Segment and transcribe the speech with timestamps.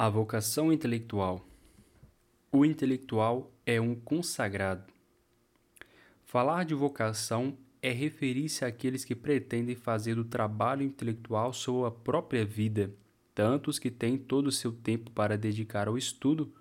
[0.00, 1.44] A vocação intelectual.
[2.52, 4.84] O intelectual é um consagrado.
[6.24, 12.94] Falar de vocação é referir-se àqueles que pretendem fazer do trabalho intelectual sua própria vida,
[13.34, 16.54] tanto os que têm todo o seu tempo para dedicar ao estudo,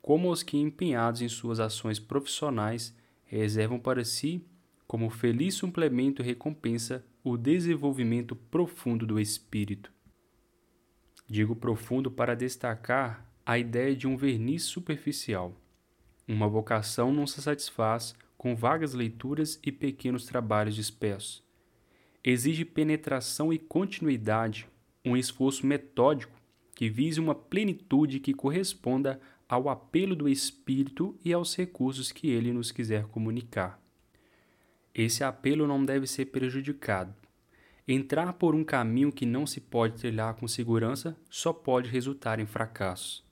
[0.00, 4.40] como os que, empenhados em suas ações profissionais, reservam para si,
[4.86, 9.92] como feliz suplemento e recompensa, o desenvolvimento profundo do espírito.
[11.26, 15.54] Digo profundo para destacar a ideia de um verniz superficial.
[16.26, 21.42] Uma vocação não se satisfaz com vagas leituras e pequenos trabalhos dispersos.
[22.22, 24.66] Exige penetração e continuidade,
[25.04, 26.32] um esforço metódico
[26.74, 32.52] que vise uma plenitude que corresponda ao apelo do espírito e aos recursos que ele
[32.52, 33.80] nos quiser comunicar.
[34.94, 37.14] Esse apelo não deve ser prejudicado.
[37.86, 42.46] Entrar por um caminho que não se pode trilhar com segurança só pode resultar em
[42.46, 43.22] fracassos.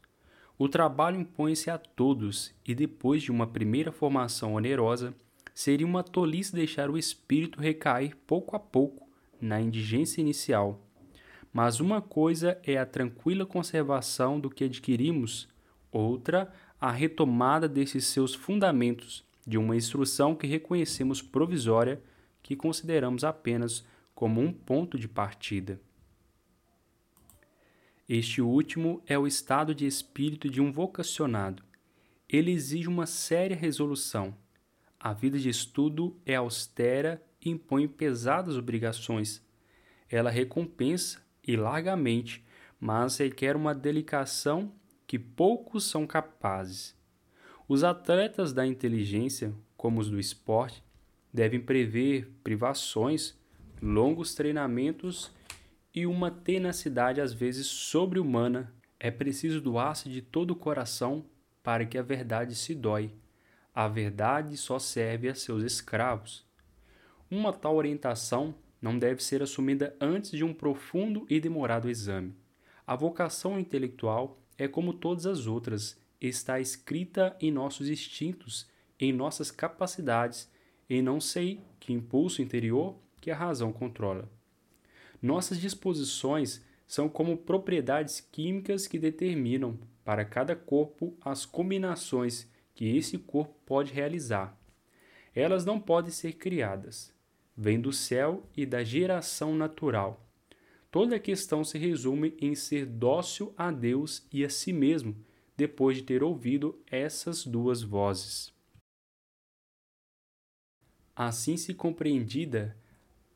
[0.59, 5.15] O trabalho impõe-se a todos e, depois de uma primeira formação onerosa,
[5.55, 9.09] seria uma tolice deixar o espírito recair pouco a pouco
[9.41, 10.87] na indigência inicial.
[11.51, 15.49] Mas uma coisa é a tranquila conservação do que adquirimos,
[15.91, 22.03] outra, a retomada desses seus fundamentos, de uma instrução que reconhecemos provisória,
[22.43, 23.83] que consideramos apenas
[24.23, 25.81] como um ponto de partida.
[28.09, 31.65] Este último é o estado de espírito de um vocacionado.
[32.29, 34.33] Ele exige uma séria resolução.
[35.01, 39.45] A vida de estudo é austera e impõe pesadas obrigações.
[40.09, 42.47] Ela recompensa e largamente,
[42.79, 44.73] mas requer uma dedicação
[45.05, 46.97] que poucos são capazes.
[47.67, 50.81] Os atletas da inteligência, como os do esporte,
[51.35, 53.42] devem prever privações
[53.83, 55.33] longos treinamentos
[55.93, 58.73] e uma tenacidade às vezes sobre-humana.
[58.99, 61.25] É preciso doar-se de todo o coração
[61.65, 63.13] para que a verdade se dói.
[63.75, 66.47] A verdade só serve a seus escravos.
[67.29, 72.37] Uma tal orientação não deve ser assumida antes de um profundo e demorado exame.
[72.87, 78.69] A vocação intelectual é como todas as outras, está escrita em nossos instintos,
[79.01, 80.49] em nossas capacidades,
[80.89, 84.29] e não sei que impulso interior que a razão controla.
[85.23, 93.17] Nossas disposições são como propriedades químicas que determinam para cada corpo as combinações que esse
[93.17, 94.59] corpo pode realizar.
[95.35, 97.15] Elas não podem ser criadas.
[97.57, 100.29] Vêm do céu e da geração natural.
[100.91, 105.17] Toda a questão se resume em ser dócil a Deus e a si mesmo,
[105.57, 108.53] depois de ter ouvido essas duas vozes.
[111.15, 112.77] Assim se compreendida,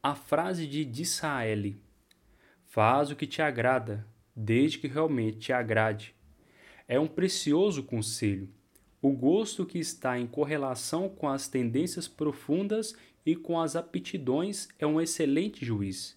[0.08, 1.82] a frase de Disraeli:
[2.64, 4.06] Faz o que te agrada,
[4.36, 6.14] desde que realmente te agrade.
[6.86, 8.48] É um precioso conselho.
[9.02, 14.86] O gosto que está em correlação com as tendências profundas e com as aptidões é
[14.86, 16.16] um excelente juiz.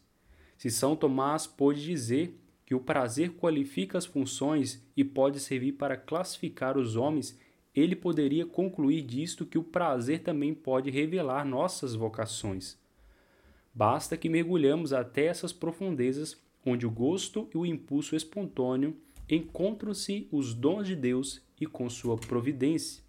[0.56, 5.98] Se São Tomás pôde dizer que o prazer qualifica as funções e pode servir para
[5.98, 7.40] classificar os homens,
[7.74, 12.78] ele poderia concluir disto que o prazer também pode revelar nossas vocações.
[13.80, 18.94] Basta que mergulhamos até essas profundezas onde o gosto e o impulso espontâneo
[19.30, 23.02] encontram-se os dons de Deus e com sua providência.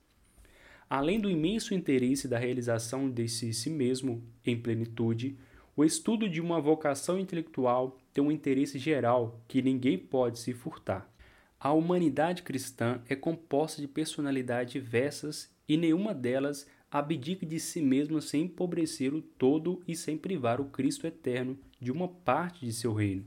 [0.89, 5.37] Além do imenso interesse da realização de si, si mesmo em plenitude,
[5.75, 11.13] o estudo de uma vocação intelectual tem um interesse geral que ninguém pode se furtar.
[11.59, 18.21] A humanidade cristã é composta de personalidades diversas e nenhuma delas abdique de si mesmo
[18.21, 22.93] sem empobrecer o todo e sem privar o Cristo eterno de uma parte de seu
[22.93, 23.25] reino.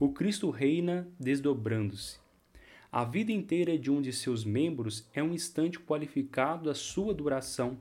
[0.00, 2.18] O Cristo reina desdobrando-se.
[2.90, 7.78] A vida inteira de um de seus membros é um instante qualificado da sua duração.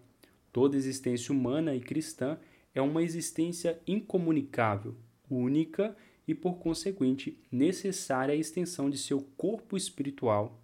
[0.51, 2.37] Toda existência humana e cristã
[2.75, 4.95] é uma existência incomunicável,
[5.29, 5.95] única
[6.27, 10.61] e, por conseguinte, necessária à extensão de seu corpo espiritual.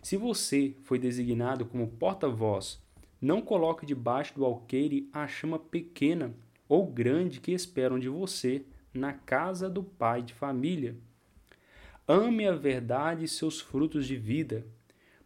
[0.00, 2.80] Se você foi designado como porta-voz
[3.20, 6.34] não coloque debaixo do alqueire a chama pequena
[6.68, 10.96] ou grande que esperam de você na casa do pai de família.
[12.06, 14.66] Ame a verdade e seus frutos de vida,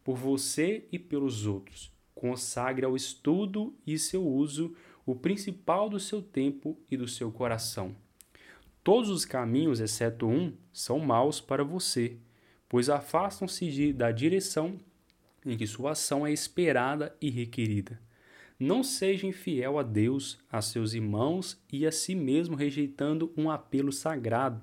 [0.03, 1.93] por você e pelos outros.
[2.15, 4.75] Consagre ao estudo e seu uso
[5.05, 7.95] o principal do seu tempo e do seu coração.
[8.83, 12.17] Todos os caminhos, exceto um, são maus para você,
[12.69, 14.79] pois afastam-se da direção
[15.45, 18.01] em que sua ação é esperada e requerida.
[18.59, 23.91] Não seja infiel a Deus, a seus irmãos e a si mesmo, rejeitando um apelo
[23.91, 24.63] sagrado.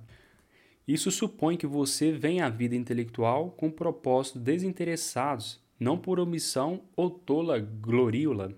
[0.87, 7.09] Isso supõe que você vem à vida intelectual com propósitos desinteressados, não por omissão ou
[7.09, 8.55] tola gloríola.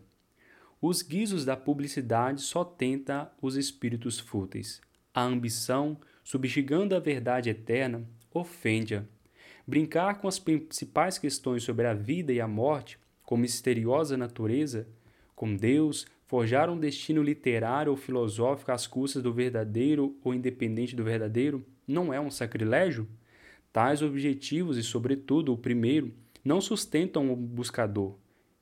[0.81, 4.81] Os guizos da publicidade só tenta os espíritos fúteis.
[5.13, 9.03] A ambição, subjugando a verdade eterna, ofende-a.
[9.65, 14.87] Brincar com as principais questões sobre a vida e a morte, com misteriosa natureza,
[15.35, 21.03] com Deus, forjar um destino literário ou filosófico às custas do verdadeiro ou independente do
[21.03, 23.07] verdadeiro, não é um sacrilégio?
[23.71, 26.13] Tais objetivos, e sobretudo o primeiro,
[26.43, 28.17] não sustentam o buscador.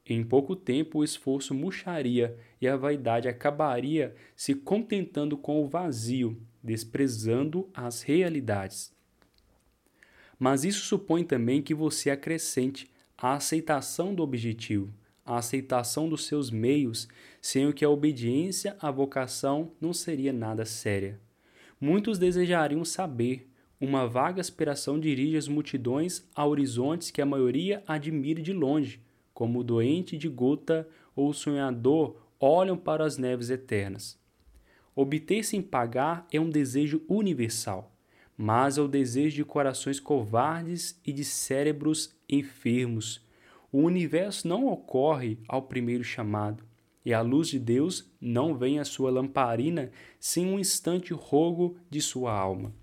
[0.05, 6.41] Em pouco tempo o esforço murcharia e a vaidade acabaria se contentando com o vazio,
[6.63, 8.91] desprezando as realidades.
[10.39, 14.93] Mas isso supõe também que você acrescente a aceitação do objetivo,
[15.25, 17.09] a aceitação dos seus meios,
[17.41, 21.19] sem o que a obediência à vocação não seria nada séria.
[21.79, 23.47] Muitos desejariam saber.
[23.81, 29.01] Uma vaga aspiração dirige as multidões a horizontes que a maioria admira de longe,
[29.33, 34.19] como o doente de gota ou o sonhador olham para as neves eternas.
[34.95, 37.95] Obter sem pagar é um desejo universal,
[38.41, 43.21] mas é o desejo de corações covardes e de cérebros enfermos.
[43.69, 46.63] O universo não ocorre ao primeiro chamado
[47.03, 49.91] e a luz de Deus não vem à sua lamparina
[50.21, 52.73] sem um instante rogo de sua alma.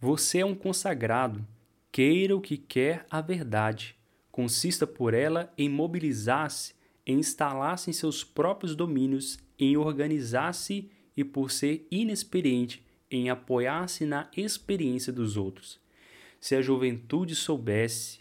[0.00, 1.46] Você é um consagrado,
[1.92, 3.94] queira o que quer a verdade,
[4.32, 6.72] consista por ela em mobilizar-se,
[7.06, 14.30] em instalar-se em seus próprios domínios, em organizar-se e, por ser inexperiente, em apoiar-se na
[14.36, 15.80] experiência dos outros.
[16.40, 18.20] Se a juventude soubesse,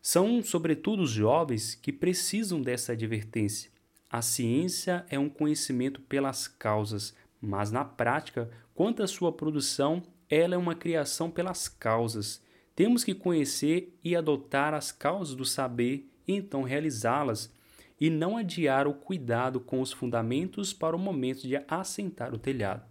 [0.00, 3.70] são sobretudo os jovens que precisam dessa advertência
[4.16, 10.54] a ciência é um conhecimento pelas causas, mas na prática, quanto à sua produção, ela
[10.54, 12.42] é uma criação pelas causas.
[12.74, 17.52] Temos que conhecer e adotar as causas do saber e então realizá-las,
[18.00, 22.84] e não adiar o cuidado com os fundamentos para o momento de assentar o telhado.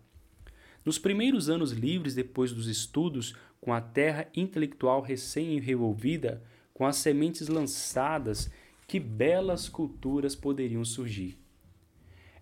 [0.85, 6.43] Nos primeiros anos livres depois dos estudos, com a terra intelectual recém-revolvida,
[6.75, 8.51] com as sementes lançadas
[8.87, 11.39] que belas culturas poderiam surgir.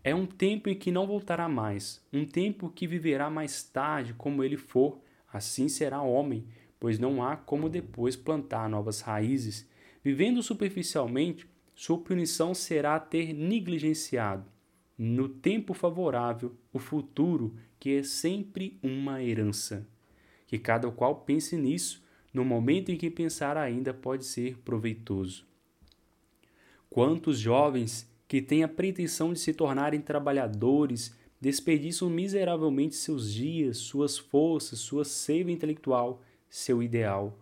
[0.03, 4.43] É um tempo em que não voltará mais, um tempo que viverá mais tarde como
[4.43, 4.99] ele for,
[5.31, 6.45] assim será homem,
[6.77, 9.65] pois não há como depois plantar novas raízes.
[10.03, 14.43] Vivendo superficialmente, sua punição será ter negligenciado,
[14.97, 19.87] no tempo favorável, o futuro, que é sempre uma herança.
[20.47, 22.03] Que cada qual pense nisso,
[22.33, 25.45] no momento em que pensar ainda pode ser proveitoso.
[26.89, 34.17] Quantos jovens que têm a pretensão de se tornarem trabalhadores desperdiçam miseravelmente seus dias, suas
[34.17, 37.37] forças, sua seiva intelectual, seu ideal.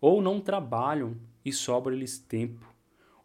[0.00, 2.66] Ou não trabalham e sobra-lhes tempo,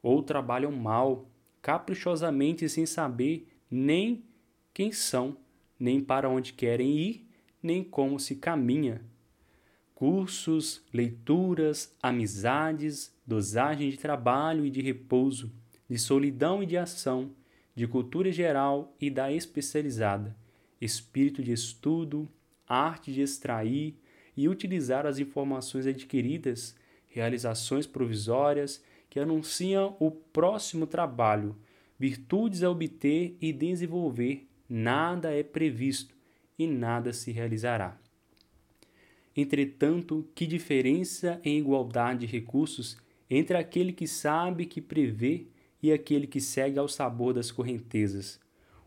[0.01, 1.25] ou trabalham mal,
[1.61, 4.25] caprichosamente sem saber nem
[4.73, 5.37] quem são,
[5.79, 7.27] nem para onde querem ir,
[7.63, 9.01] nem como se caminha.
[9.95, 15.51] Cursos, leituras, amizades, dosagem de trabalho e de repouso
[15.91, 17.31] de solidão e de ação,
[17.75, 20.33] de cultura geral e da especializada,
[20.79, 22.29] espírito de estudo,
[22.65, 23.99] arte de extrair
[24.37, 26.77] e utilizar as informações adquiridas,
[27.09, 31.57] realizações provisórias que anunciam o próximo trabalho,
[32.01, 36.15] virtudes a obter e desenvolver, nada é previsto
[36.57, 37.95] e nada se realizará.
[39.37, 42.97] Entretanto, que diferença em igualdade de recursos
[43.29, 45.45] entre aquele que sabe que prevê
[45.79, 48.39] e aquele que segue ao sabor das correntezas.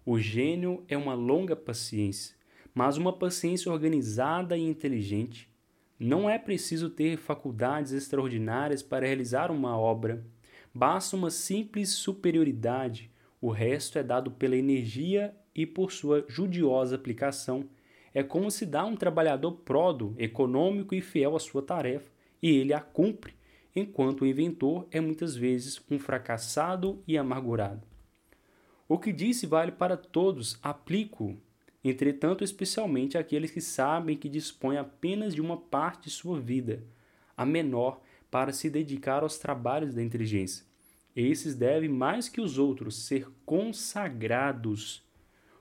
[0.04, 2.35] O gênio é uma longa paciência,
[2.75, 5.49] mas uma paciência organizada e inteligente.
[6.00, 10.26] Não é preciso ter faculdades extraordinárias para realizar uma obra.
[10.74, 13.08] Basta uma simples superioridade.
[13.40, 17.68] O resto é dado pela energia e por sua judiosa aplicação.
[18.12, 22.10] É como se dá um trabalhador pródo, econômico e fiel à sua tarefa,
[22.42, 23.34] e ele a cumpre
[23.74, 27.86] enquanto o inventor é muitas vezes um fracassado e amargurado.
[28.88, 31.36] O que disse vale para todos, aplico,
[31.82, 36.84] entretanto, especialmente àqueles que sabem que dispõem apenas de uma parte de sua vida,
[37.36, 38.00] a menor,
[38.34, 40.66] para se dedicar aos trabalhos da inteligência.
[41.14, 45.04] Esses devem, mais que os outros, ser consagrados,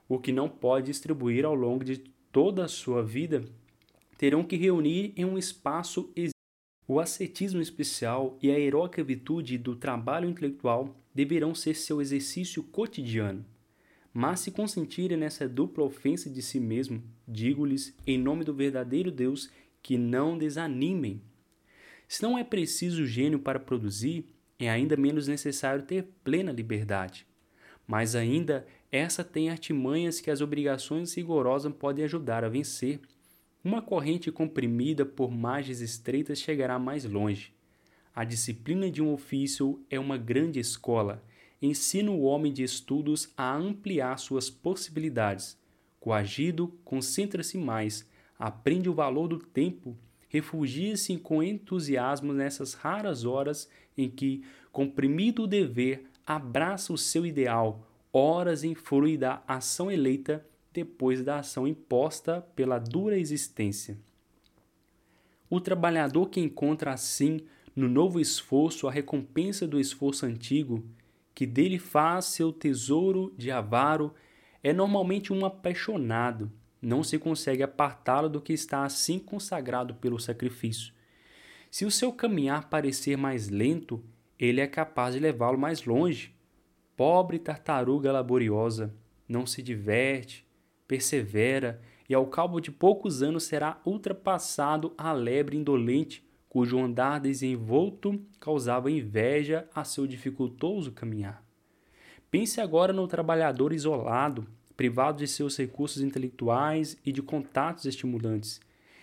[0.10, 2.00] o que não pode distribuir ao longo de
[2.32, 3.46] toda a sua vida,
[4.18, 6.12] terão que reunir em um espaço
[6.88, 13.46] o ascetismo especial e a heróica virtude do trabalho intelectual deverão ser seu exercício cotidiano.
[14.12, 19.52] Mas se consentirem nessa dupla ofensa de si mesmo, digo-lhes, em nome do verdadeiro Deus,
[19.80, 21.22] que não desanimem.
[22.14, 24.28] Se não é preciso gênio para produzir,
[24.60, 27.26] é ainda menos necessário ter plena liberdade.
[27.88, 33.00] Mas ainda essa tem artimanhas que as obrigações rigorosas podem ajudar a vencer.
[33.64, 37.52] Uma corrente comprimida por margens estreitas chegará mais longe.
[38.14, 41.24] A disciplina de um ofício é uma grande escola.
[41.60, 45.58] Ensina o homem de estudos a ampliar suas possibilidades.
[46.00, 49.98] Coagido, concentra-se mais, aprende o valor do tempo,
[50.34, 57.88] refugia-se com entusiasmo nessas raras horas em que, comprimido o dever, abraça o seu ideal,
[58.12, 63.96] horas em flui da ação eleita depois da ação imposta pela dura existência.
[65.48, 67.42] O trabalhador que encontra assim
[67.76, 70.84] no novo esforço a recompensa do esforço antigo,
[71.36, 74.12] que dele faz seu tesouro de avaro,
[74.64, 76.52] é normalmente um apaixonado,
[76.84, 80.94] não se consegue apartá-lo do que está assim consagrado pelo sacrifício.
[81.72, 84.04] Se o seu caminhar parecer mais lento,
[84.38, 86.36] ele é capaz de levá-lo mais longe.
[86.96, 88.94] Pobre tartaruga laboriosa,
[89.28, 90.46] não se diverte,
[90.88, 98.22] persevera e ao cabo de poucos anos será ultrapassado a lebre indolente cujo andar desenvolto
[98.40, 101.44] causava inveja a seu dificultoso caminhar.
[102.30, 108.60] Pense agora no trabalhador isolado, privado de seus recursos intelectuais e de contatos estimulantes,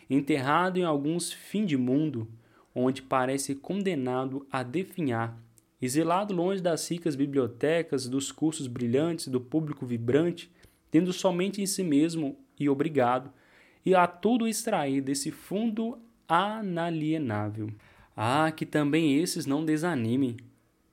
[0.08, 2.28] enterrado em alguns fim de mundo,
[2.74, 5.38] onde parece condenado a definhar,
[5.80, 10.50] exilado longe das ricas bibliotecas, dos cursos brilhantes, do público vibrante,
[10.90, 13.32] tendo somente em si mesmo e obrigado,
[13.84, 15.98] e a tudo extrair desse fundo
[16.28, 17.70] analienável.
[18.14, 20.36] Ah, que também esses não desanimem.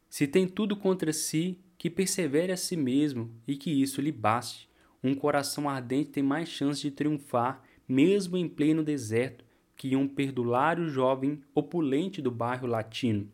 [0.09, 4.69] Se tem tudo contra si, que persevere a si mesmo e que isso lhe baste.
[5.01, 10.89] Um coração ardente tem mais chance de triunfar, mesmo em pleno deserto, que um perdulário
[10.89, 13.31] jovem opulente do bairro latino.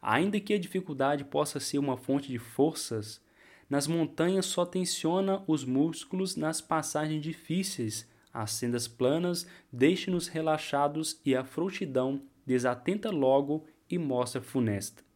[0.00, 3.20] Ainda que a dificuldade possa ser uma fonte de forças,
[3.68, 11.34] nas montanhas só tensiona os músculos nas passagens difíceis as sendas planas deixe-nos relaxados e
[11.34, 15.09] a frouxidão desatenta logo e mostra funesta.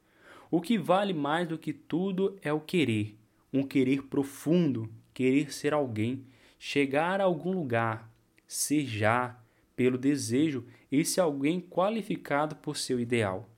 [0.56, 3.18] O que vale mais do que tudo é o querer,
[3.52, 6.24] um querer profundo, querer ser alguém,
[6.60, 8.08] chegar a algum lugar,
[8.46, 9.36] ser já,
[9.74, 13.50] pelo desejo, esse alguém qualificado por seu ideal.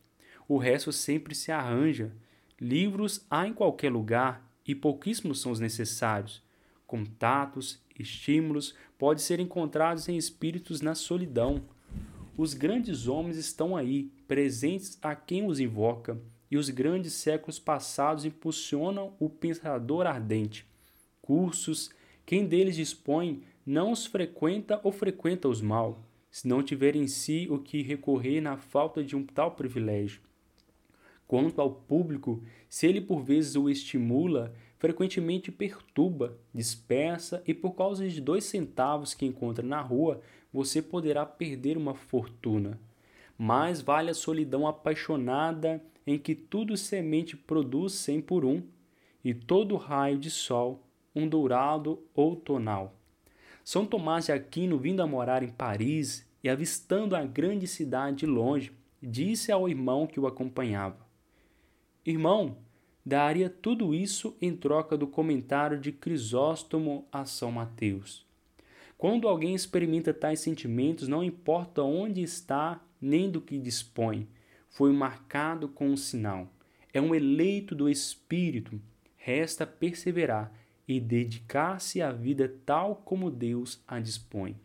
[0.49, 2.17] O resto sempre se arranja.
[2.59, 6.43] Livros há em qualquer lugar e pouquíssimos são os necessários.
[6.87, 11.63] Contatos, estímulos podem ser encontrados em espíritos na solidão.
[12.39, 16.19] Os grandes homens estão aí, presentes a quem os invoca,
[16.51, 20.67] e os grandes séculos passados impulsionam o pensador ardente.
[21.21, 21.91] Cursos,
[22.25, 25.99] quem deles dispõe, não os frequenta ou frequenta os mal,
[26.31, 30.21] se não tiver em si o que recorrer na falta de um tal privilégio.
[31.27, 38.09] Quanto ao público, se ele por vezes o estimula, frequentemente perturba, dispersa e por causa
[38.09, 40.21] de dois centavos que encontra na rua,
[40.53, 42.79] você poderá perder uma fortuna.
[43.37, 48.63] Mais vale a solidão apaixonada em que tudo semente produz cem por um,
[49.25, 52.95] e todo raio de sol um dourado outonal.
[53.65, 58.27] São Tomás de Aquino, vindo a morar em Paris e avistando a grande cidade de
[58.27, 58.71] longe,
[59.03, 61.05] disse ao irmão que o acompanhava:
[62.05, 62.59] Irmão,
[63.05, 68.25] daria tudo isso em troca do comentário de Crisóstomo a São Mateus.
[68.97, 74.29] Quando alguém experimenta tais sentimentos, não importa onde está nem do que dispõe,
[74.77, 76.49] foi marcado com um sinal.
[76.93, 78.81] É um eleito do Espírito.
[79.17, 80.53] Resta perseverar
[80.87, 84.57] e dedicar-se à vida tal como Deus a dispõe.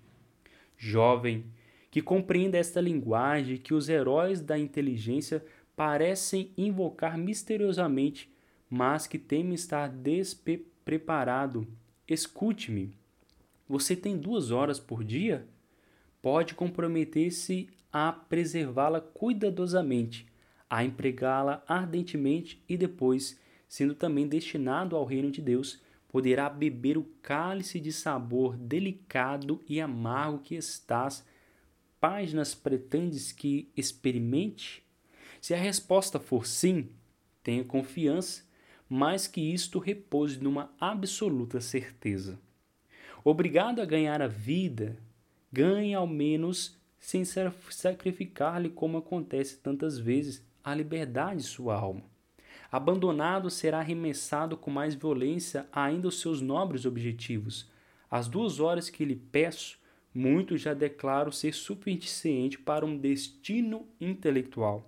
[0.77, 1.46] Jovem,
[1.89, 5.44] que compreenda esta linguagem que os heróis da inteligência
[5.75, 8.32] parecem invocar misteriosamente
[8.72, 11.68] mas que teme estar despreparado.
[12.08, 12.96] Escute-me.
[13.68, 15.46] Você tem duas horas por dia?
[16.22, 20.27] Pode comprometer-se a preservá-la cuidadosamente,
[20.69, 27.07] a empregá-la ardentemente e depois, sendo também destinado ao reino de Deus, poderá beber o
[27.21, 31.25] cálice de sabor delicado e amargo que estás.
[32.00, 34.83] Páginas pretendes que experimente?
[35.39, 36.89] Se a resposta for sim,
[37.43, 38.43] tenha confiança
[38.89, 42.38] mais que isto repouse numa absoluta certeza.
[43.24, 44.98] Obrigado a ganhar a vida,
[45.50, 52.03] ganhe ao menos sem sacrificar-lhe, como acontece tantas vezes, a liberdade de sua alma.
[52.72, 57.67] Abandonado, será arremessado com mais violência ainda os seus nobres objetivos.
[58.10, 59.79] As duas horas que lhe peço,
[60.13, 64.88] muitos já declaram ser suficiente para um destino intelectual.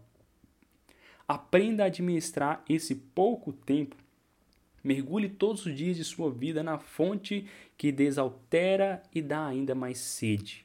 [1.27, 3.95] Aprenda a administrar esse pouco tempo.
[4.83, 9.97] Mergulhe todos os dias de sua vida na fonte que desaltera e dá ainda mais
[9.97, 10.63] sede.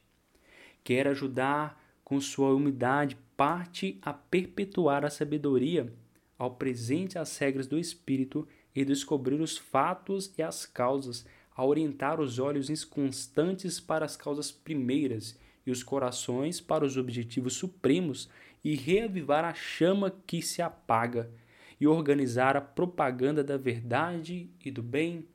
[0.89, 5.93] Quer ajudar com sua humildade, parte a perpetuar a sabedoria
[6.39, 12.19] ao presente as regras do Espírito e descobrir os fatos e as causas, a orientar
[12.19, 18.31] os olhos inconstantes para as causas primeiras e os corações para os objetivos supremos
[18.65, 21.31] e reavivar a chama que se apaga
[21.79, 25.29] e organizar a propaganda da verdade e do bem.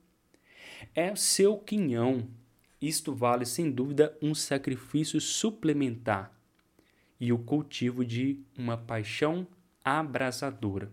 [0.96, 2.28] É seu quinhão.
[2.84, 6.30] Isto vale sem dúvida um sacrifício suplementar
[7.18, 9.46] e o cultivo de uma paixão
[9.82, 10.92] abrasadora.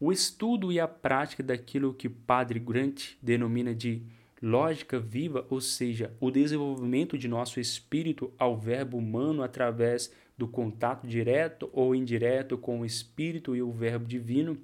[0.00, 4.02] O estudo e a prática daquilo que Padre Grant denomina de
[4.42, 11.06] lógica viva, ou seja, o desenvolvimento de nosso espírito ao verbo humano através do contato
[11.06, 14.56] direto ou indireto com o espírito e o verbo divino,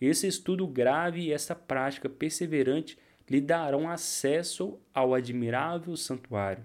[0.00, 2.98] esse estudo grave e essa prática perseverante
[3.30, 6.64] lhe darão acesso ao admirável santuário.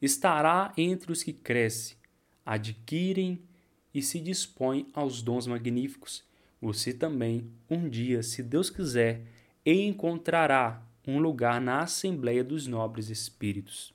[0.00, 1.96] Estará entre os que crescem,
[2.44, 3.40] adquirem
[3.94, 6.24] e se dispõem aos dons magníficos.
[6.60, 9.22] Você também, um dia, se Deus quiser,
[9.64, 13.94] encontrará um lugar na Assembleia dos Nobres Espíritos.